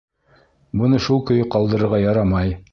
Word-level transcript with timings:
Быны 0.81 1.01
шул 1.09 1.23
көйө 1.29 1.47
ҡалдырырға 1.57 2.03
ярамай. 2.09 2.61